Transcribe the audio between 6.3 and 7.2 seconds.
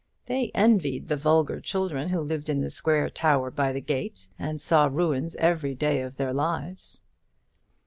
lives.